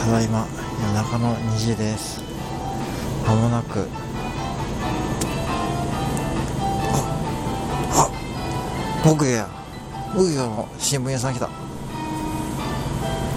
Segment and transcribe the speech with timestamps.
[0.00, 0.46] ただいま
[0.80, 2.22] 夜中の2時です。
[3.26, 3.86] まもなく。
[7.92, 8.10] ああ
[9.04, 9.46] 僕や。
[10.16, 11.50] 僕やの新聞屋さん来た。